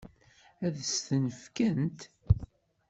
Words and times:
Ad 0.65 0.75
s-tent-fkent? 0.89 1.99